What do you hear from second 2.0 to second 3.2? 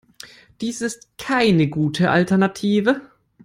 Alternative.